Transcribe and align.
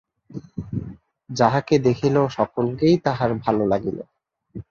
যাহাকে 1.29 1.75
দেখিল, 1.79 2.15
সকলকেই 2.29 2.95
তাহার 2.97 3.31
ভাল 3.35 3.57
লাগিল। 3.67 3.97